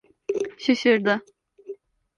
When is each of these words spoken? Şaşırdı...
Şaşırdı... 0.57 1.21